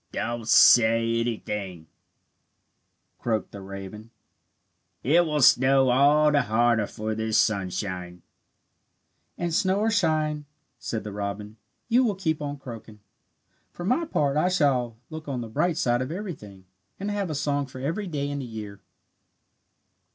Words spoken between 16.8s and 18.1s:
and have a song for every